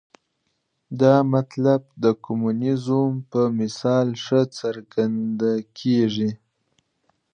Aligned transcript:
دا 1.01 1.15
مطلب 1.33 1.81
د 2.03 2.05
کمونیزم 2.25 3.09
په 3.31 3.41
مثال 3.59 4.07
ښه 4.23 4.41
څرګندېږي. 4.59 6.31